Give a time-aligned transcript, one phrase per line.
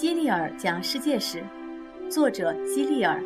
[0.00, 1.44] 希利尔讲世界史，
[2.08, 3.22] 作者希利尔，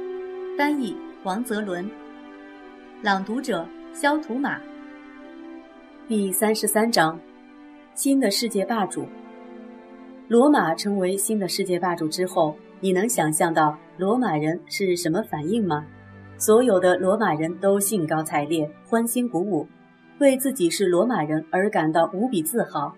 [0.59, 1.89] 翻译王泽伦，
[3.01, 4.61] 朗读者肖图马。
[6.09, 7.17] 第三十三章：
[7.95, 9.07] 新的世界霸主。
[10.27, 15.87] 罗马成为新的世界霸主之后，你能想象到罗马人是什么反应吗？
[16.39, 19.65] 所有的罗马人都兴高采烈、欢欣鼓舞，
[20.19, 22.93] 为自己是罗马人而感到无比自豪。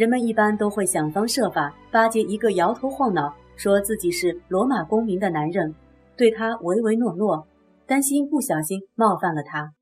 [0.00, 5.74] 人们一般都会想方设法巴结一个摇头晃脑、说自己是罗马公民的男人，
[6.16, 7.46] 对他唯唯诺诺，
[7.86, 9.74] 担心不小心冒犯了他。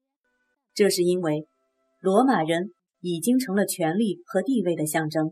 [0.74, 1.46] 这是因为
[2.00, 5.30] 罗马人已经成了权力和地位的象征。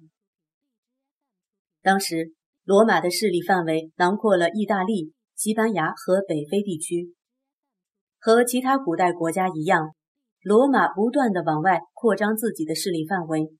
[1.82, 7.12] 当时，罗马的势力范围囊括了意大利、西班牙和北非地区。
[8.20, 9.96] 和其他古代国家一样，
[10.44, 13.50] 罗马不断地往外扩张自己的势力范围。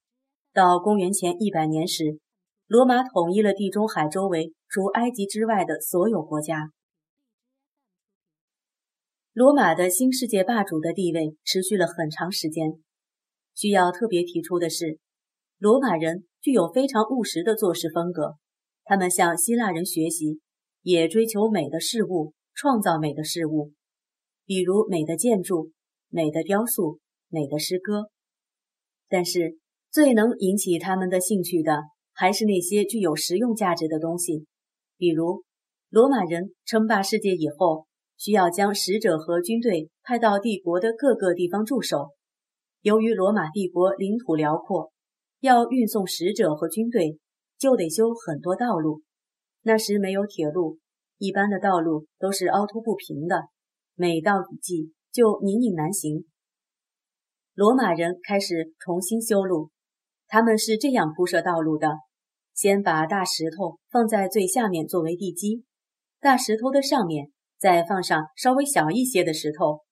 [0.56, 2.18] 到公元前一百年时，
[2.66, 6.70] 罗马统一了地中海周围除埃及之外的所有国家。
[9.34, 12.82] 罗马的新世界霸主的地位持续了很长时间。
[13.54, 14.98] 需要特别提出的是，
[15.58, 18.38] 罗马人具有非常务实的做事风格，
[18.84, 20.41] 他们向希腊人学习，
[20.80, 23.74] 也追求美的事物，创造美的事物，
[24.46, 25.72] 比如美的建筑、
[26.08, 26.98] 美的雕塑、
[27.28, 28.08] 美的诗歌。
[29.06, 29.58] 但是，
[29.97, 34.44] 最能引起他们的兴趣的，还是那些具有实用价值的东西，
[34.98, 35.42] 比如
[35.88, 37.86] 罗马人称霸世界以后，
[38.19, 42.11] 需要将使者和军队派到帝国的各个地方驻守。
[42.83, 44.92] 由于罗马帝国领土辽阔，
[45.41, 47.19] 要运送使者和军队，
[47.56, 49.00] 就得修很多道路。
[49.62, 50.76] 那时没有铁路，
[51.16, 53.44] 一般的道路都是凹凸不平的，
[53.94, 56.26] 每到雨季就泥泞难行。
[57.54, 59.70] 罗马人开始重新修路。
[60.28, 61.88] 他们是这样铺设道路的：
[62.54, 65.64] 先把大石头放在最下面作为地基，
[66.20, 69.82] 大石头的上面再放上稍微小一些的石头，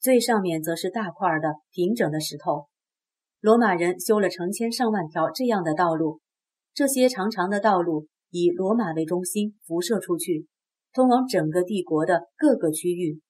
[0.00, 2.66] 最上面则是大块的平整的石头。
[3.40, 6.20] 罗马人修了成千上万条这样的道路，
[6.72, 10.46] 这些长长的道路以罗马为中心辐射出去，
[10.94, 13.20] 通往整个帝国的各个区域。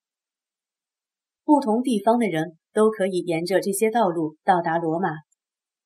[1.44, 5.08] 不同地方的人都可以沿着这些道路到达罗马。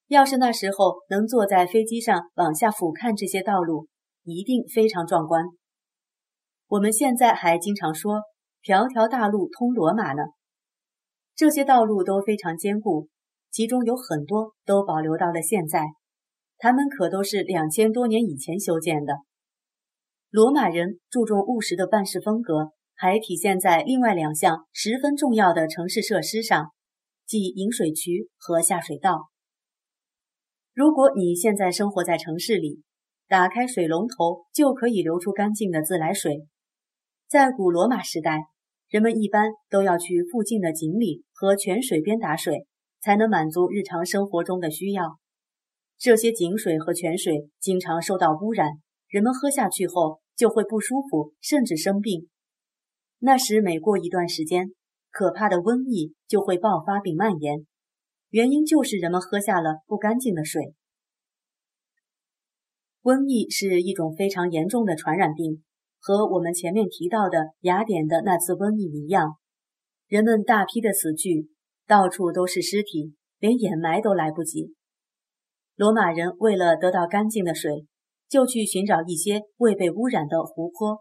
[0.08, 3.86] 要是那时候能坐在飞机上往下俯瞰这些道路，
[4.24, 5.44] 一定非常壮观。
[6.66, 8.22] 我们现在还经常说
[8.62, 10.22] “条条大路通罗马”呢。
[11.36, 13.08] 这些道路都非常坚固，
[13.50, 15.84] 其中有很多都保留到了现在。
[16.56, 19.14] 它们可都是两千多年以前修建的。
[20.30, 26.72] 罗马人注重务实的办事风格，还体现在另外两项十分重要的城市设施上，
[27.26, 29.28] 即引水渠和下水道。
[30.78, 32.84] 如果你现在生活在城市里，
[33.26, 36.46] 打开水龙头就可以流出干净的自来水。
[37.28, 38.42] 在古罗马时代，
[38.88, 42.64] 人们一般都要去附近的井里和泉水边打水，
[43.00, 45.18] 才能满足日常生活中的需要。
[45.98, 48.70] 这些井水和泉水经常受到污染，
[49.08, 52.28] 人们喝下去后就会不舒服，甚至生病。
[53.18, 54.68] 那时每过一段时间，
[55.10, 57.66] 可怕的瘟疫就会爆发并蔓延。
[58.30, 60.74] 原因就是人们喝下了不干净的水。
[63.02, 65.62] 瘟疫是一种非常严重的传染病，
[65.98, 69.36] 和我们前面提到的雅典的那次瘟疫一样，
[70.08, 71.48] 人们大批的死去，
[71.86, 74.74] 到处都是尸体，连掩埋都来不及。
[75.74, 77.86] 罗马人为了得到干净的水，
[78.28, 80.98] 就去寻找一些未被污染的湖泊，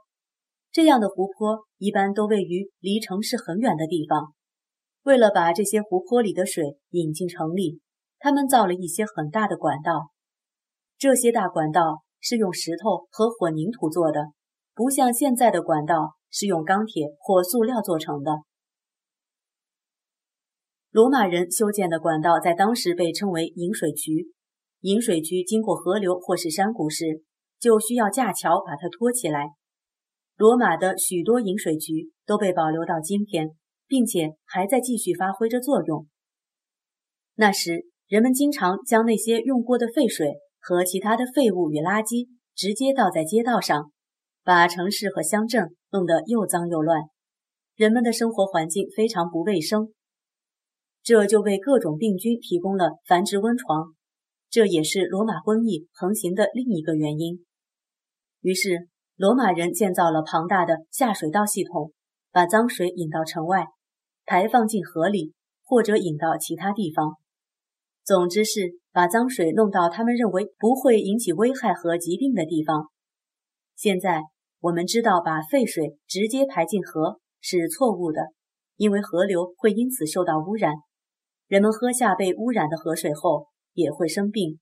[0.71, 4.36] 这样的湖泊一般都位于离城市很远的地方。
[5.07, 7.79] 为了把这些湖泊里的水引进城里，
[8.19, 10.11] 他们造了一些很大的管道。
[10.97, 14.33] 这些大管道是用石头和混凝土做的，
[14.75, 18.39] 不像现在的管道是用钢铁或塑料做成的。
[20.91, 24.33] 罗马人修建的管道在当时被称为引水渠。
[24.81, 27.23] 引水渠经过河流或是山谷时，
[27.61, 29.51] 就需要架桥把它托起来。
[30.35, 33.55] 罗马的许多引水渠都被保留到今天。
[33.87, 36.07] 并且还在继续发挥着作用。
[37.35, 43.91] 那时，人们经常将那些用过的废水和其他的废物与垃圾直接倒在街道上，
[44.43, 47.03] 把城市和乡镇弄得又脏又乱，
[47.75, 49.93] 人们的生活环境非常不卫生。
[51.03, 53.93] 这就为各种病菌提供了繁殖温床，
[54.49, 57.45] 这也是罗马瘟疫横行的另一个原因。
[58.41, 61.93] 于是，罗马人建造了庞大的下水道系统，
[62.31, 63.67] 把脏水引到城外。
[64.27, 65.33] 排放进河里，
[65.63, 67.15] 或者引到其他地方。
[68.03, 72.89] 总之是把脏水弄到他们认为不会引起危害和疾病的地方，
[73.75, 74.21] 现在
[74.59, 78.21] 我们知道，把废水直接排进河是错误的，
[78.75, 80.73] 因为河流会因此受到污染。
[81.47, 84.59] 人们喝下被污染的河水后也会生病。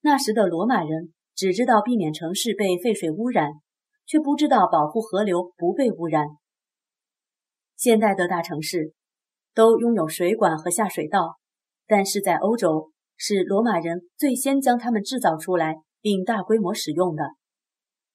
[0.00, 3.50] 那时的罗马人只知道避免城市被废水污染，
[4.06, 6.26] 却不知道保护河流不被污染。
[7.78, 8.92] 现代的大城市
[9.54, 11.38] 都拥有水管和下水道，
[11.86, 17.22] 但是在欧洲，是罗马人最先将它们制造出来并大规模使用的。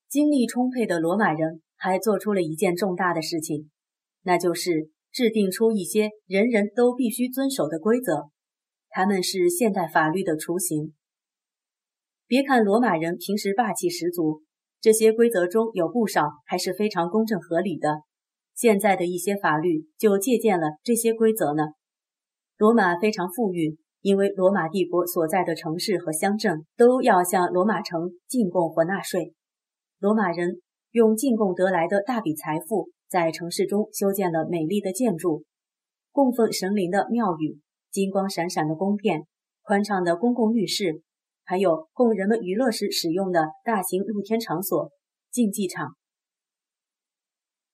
[0.09, 3.71] 精力充沛的罗马人还做出了一件重大的事情，
[4.23, 8.31] 那就是制定出一些人人都必须遵守的规则，
[8.89, 10.93] 他们是现代法律的雏形。
[12.27, 14.43] 别看罗马人平时霸气十足，
[14.81, 18.01] 这些规则中有不少还是非常公正合理的。
[18.55, 21.63] 现在的一些法律就借鉴了这些规则呢。
[22.57, 29.33] 罗马非常富裕，因为罗马帝国所在的城市和乡镇都要向罗马城进贡或纳税。
[29.99, 30.61] 罗马人
[30.91, 35.43] 用进贡得来的大笔财富，在城市中修建了美丽的建筑，
[36.11, 37.59] 供奉神灵的庙宇，
[37.91, 39.23] 金光闪闪的宫殿，
[39.63, 41.01] 宽敞的公共浴室。
[41.45, 44.91] 还有供人们娱乐时使用的大型露天场所——
[45.29, 45.95] 竞技场。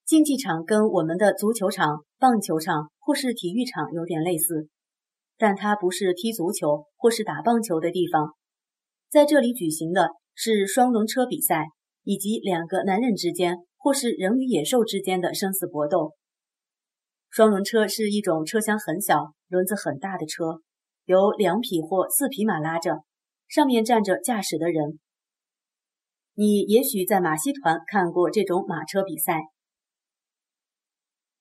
[0.09, 4.67] 竞技场跟我们的足球场、棒球场或是体育场有点类似，
[5.37, 8.33] 但它不是踢足球或是打棒球的地方。
[9.07, 11.67] 在这里举行的是双轮车比赛，
[12.01, 16.15] 以及两个男人之间或是人与野兽之间的生死搏斗。
[17.29, 20.61] 双轮车是一种车厢很小、轮子很大的车，
[21.05, 23.03] 由两匹或四匹马拉着。
[23.47, 24.97] 上面站着驾驶的人。
[26.33, 29.41] 你也许在马戏团看过这种马车比赛。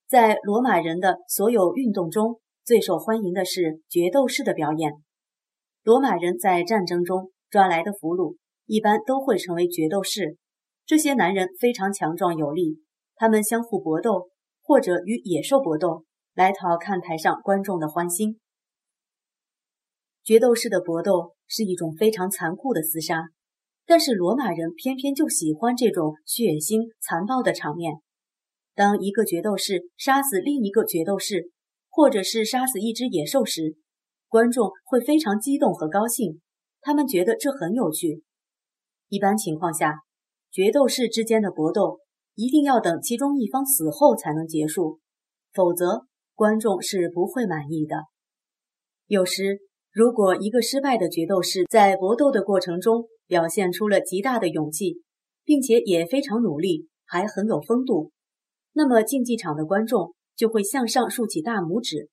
[0.09, 4.93] 在罗马人的所有运动中，最受欢迎的是决斗士的表演。
[5.83, 10.37] 罗马人在战争中抓来的俘虏一般都会成为决斗士。
[10.87, 12.81] 这些男人非常强壮有力，
[13.15, 14.31] 他们相互搏斗，
[14.63, 18.41] 或者与野兽搏斗，来讨看台上观众的欢心。
[20.25, 21.35] 决斗士的搏斗。
[21.51, 23.31] 是一种非常残酷的厮杀，
[23.87, 28.03] 但是罗马人偏偏就喜欢这种血腥残暴的场面。
[28.79, 31.51] 当一个决斗士杀死另一个决斗士，
[31.89, 33.75] 或者是杀死一只野兽时，
[34.29, 36.41] 观众会非常激动和高兴，
[36.81, 38.23] 他们觉得这很有趣。
[39.09, 39.97] 一般情况下，
[40.53, 41.99] 决斗士之间的搏斗
[42.37, 45.01] 一定要等其中一方死后才能结束，
[45.53, 47.97] 否则观众是不会满意的。
[49.09, 49.59] 有时。
[49.91, 55.03] 如果一个失败的决斗士在搏斗的过程中表现出了极大的勇气，
[55.45, 58.13] 并且也非常努力，还很有风度，
[58.73, 62.09] 那么竞技场的观众就会向上竖起大拇指。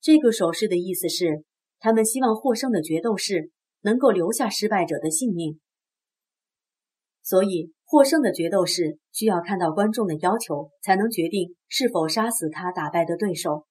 [0.00, 1.44] 这个手势的意思是，
[1.78, 3.50] 他们希望获胜的决斗士
[3.82, 5.60] 能够留下失败者的性命。
[7.22, 13.66] 所以，获胜的决斗士需要看到观众的要求，才能决定是否杀死他打败的对手。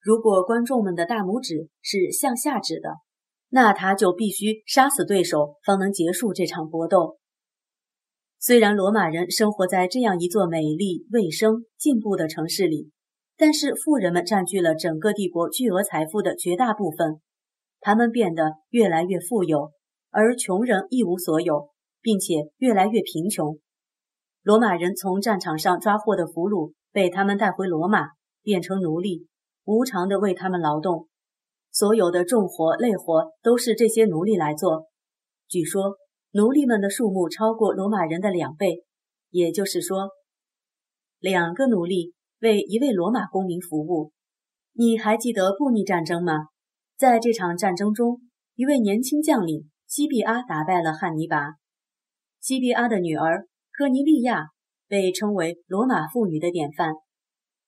[0.00, 2.90] 如果观众们的大拇指是向下指的，
[3.48, 7.18] 那他就必须杀死对手，方能结束这场搏斗。
[8.38, 12.90] 虽然罗马人生活在这样一座美丽、卫生、进步的城市里，
[13.36, 17.20] 但是富人们占据了整个帝国巨额财富的绝大部分，
[17.80, 19.72] 他们变得越来越富有，
[20.10, 23.58] 而穷人一无所有，并且越来越贫穷。
[24.42, 28.08] 罗马人从战场上抓获的俘虏被他们带回罗马，
[28.42, 29.26] 变成奴隶。
[29.64, 31.08] 无偿的为他们劳动，
[31.72, 34.86] 所有的重活累活都是这些奴隶来做。
[35.48, 35.96] 据说
[36.36, 38.84] 奴隶们的数目超过罗马人的两倍，
[39.30, 40.10] 也就是说，
[41.18, 44.12] 两个奴隶为一位罗马公民服务。
[44.74, 46.34] 你还记得布匿战争吗？
[46.98, 48.20] 在这场战争中，
[48.54, 51.54] 一位年轻将领西庇阿打败了汉尼拔。
[52.38, 54.48] 西庇阿的女儿科尼利亚
[54.86, 56.92] 被称为罗马妇女的典范。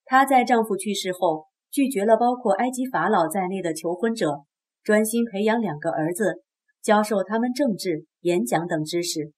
[0.04, 1.46] 她在丈夫去世后。
[1.70, 4.40] 拒绝了包括埃及法老在内的求婚者，
[4.82, 6.42] 专心培养两个儿子，
[6.88, 9.34] 教授他们政治、演讲等知识。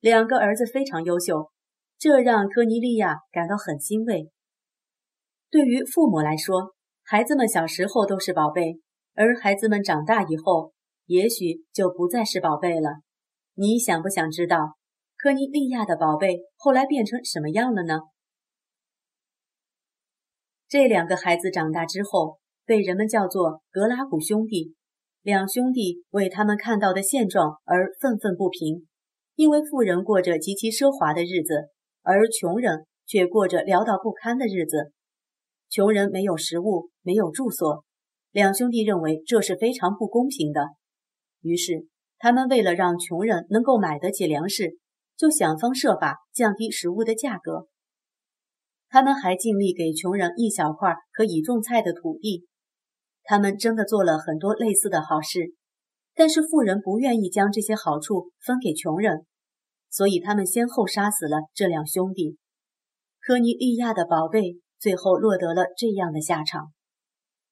[0.00, 1.52] 两个儿子非常优秀，
[1.96, 4.32] 这让科尼利亚感到很欣慰。
[5.48, 8.80] 对于父母来说，孩子们小时候都是宝贝，
[9.14, 10.72] 而孩子们长大以后，
[11.04, 12.96] 也许就不再是宝贝了。
[13.54, 14.76] 你想不想知道，
[15.16, 18.00] 科尼利亚的宝贝后来变成什么样了呢？
[20.66, 24.74] 这两个孩子长大之后，被人们叫做格拉古兄弟。
[25.26, 28.86] 两兄弟为他们看到的现状而愤愤不平，
[29.34, 31.68] 因为富人过着极其奢华的日子，
[32.02, 34.92] 而穷人却过着潦倒不堪的日子。
[35.68, 37.84] 穷人没有食物，没有住所，
[38.30, 40.60] 两兄弟认为这是非常不公平的。
[41.40, 44.78] 于是，他们为了让穷人能够买得起粮食，
[45.16, 47.66] 就想方设法降低食物的价格。
[48.88, 52.46] 他们还尽力给穷人一小块可以种菜的土地。
[53.28, 55.52] 他们真的做了很多类似的好事，
[56.14, 59.26] 但是富人不愿意将这些好处分给穷人，
[59.90, 62.38] 所以他们先后杀死了这两兄弟。
[63.20, 66.72] 科尼利亚的宝贝最后落得了这样的下场。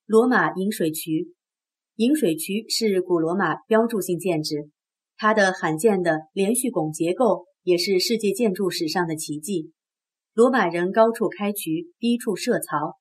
[0.07, 1.35] 罗马引水渠，
[1.97, 4.71] 引水渠是古罗马标志性建筑，
[5.17, 9.73] 它的罕见的连续拱结构也是世界建筑史上的奇迹。
[10.35, 12.97] 罗马人高处开渠，低处设槽，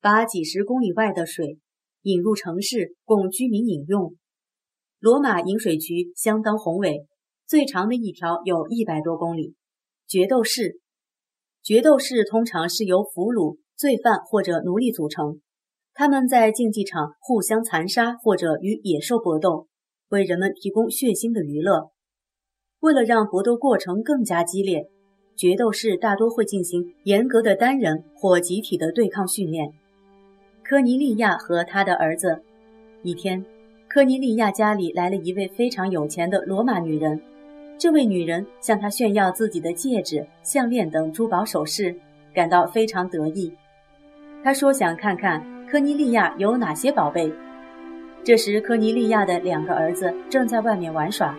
[0.00, 1.58] 把几十公里外的水。
[2.04, 4.14] 引入城市供居民饮用。
[5.00, 7.06] 罗马引水渠相当宏伟，
[7.46, 9.54] 最长的一条有一百多公里。
[10.06, 10.80] 决斗士，
[11.62, 15.40] 决斗士通常是由俘虏、罪犯或者奴隶组成，
[15.94, 19.66] 他们在竞技场互相残杀或者与野兽搏斗，
[20.10, 21.90] 为人们提供血腥的娱乐。
[22.80, 24.90] 为了让搏斗过程更加激烈，
[25.36, 29.72] 决斗士大多会进行严格的单人或集体的对抗训练。
[30.66, 32.40] 科尼利亚和他的儿子。
[33.02, 33.44] 一天，
[33.86, 37.20] 科尼利亚家里来了一位非常有钱的罗马女人。
[37.76, 41.94] 这位女人向他炫耀自己的戒指、项链等珠宝首饰，
[42.32, 43.52] 感到非常得意。
[44.42, 47.30] 她说想看看科尼利亚有哪些宝贝。
[48.24, 51.36] 这时，科尼利亚的两个儿子正在外面玩耍，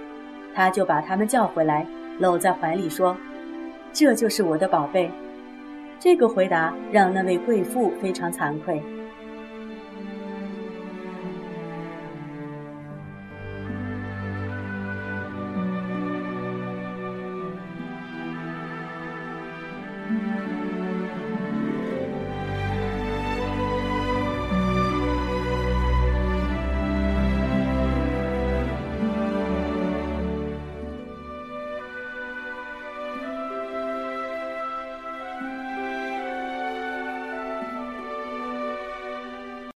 [0.53, 1.83] 他就把他们叫回来，
[2.19, 3.17] 搂在怀里说
[3.91, 5.09] ：“这就是我的宝贝。”
[5.97, 8.79] 这个回答让那位贵妇非常惭愧。